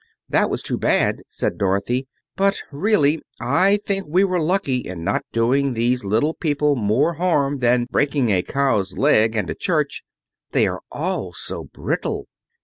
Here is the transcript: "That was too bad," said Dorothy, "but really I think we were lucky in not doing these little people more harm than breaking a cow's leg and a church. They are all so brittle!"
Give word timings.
"That 0.27 0.49
was 0.49 0.63
too 0.63 0.79
bad," 0.79 1.21
said 1.27 1.59
Dorothy, 1.59 2.07
"but 2.35 2.63
really 2.71 3.21
I 3.39 3.77
think 3.85 4.07
we 4.09 4.23
were 4.23 4.39
lucky 4.39 4.77
in 4.79 5.03
not 5.03 5.23
doing 5.31 5.73
these 5.75 6.03
little 6.03 6.33
people 6.33 6.75
more 6.75 7.13
harm 7.13 7.57
than 7.57 7.85
breaking 7.91 8.31
a 8.31 8.41
cow's 8.41 8.97
leg 8.97 9.35
and 9.35 9.47
a 9.47 9.53
church. 9.53 10.03
They 10.53 10.65
are 10.65 10.81
all 10.91 11.33
so 11.33 11.65
brittle!" 11.65 12.25